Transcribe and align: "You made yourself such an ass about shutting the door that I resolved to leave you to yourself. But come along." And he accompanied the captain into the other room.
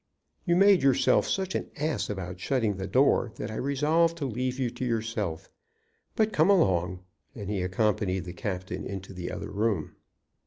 "You 0.45 0.55
made 0.55 0.81
yourself 0.81 1.27
such 1.29 1.53
an 1.53 1.69
ass 1.77 2.09
about 2.09 2.39
shutting 2.39 2.77
the 2.77 2.87
door 2.87 3.33
that 3.35 3.51
I 3.51 3.55
resolved 3.57 4.17
to 4.17 4.25
leave 4.25 4.57
you 4.57 4.71
to 4.71 4.83
yourself. 4.83 5.47
But 6.15 6.33
come 6.33 6.49
along." 6.49 7.01
And 7.35 7.51
he 7.51 7.61
accompanied 7.61 8.25
the 8.25 8.33
captain 8.33 8.83
into 8.83 9.13
the 9.13 9.29
other 9.29 9.51
room. 9.51 9.93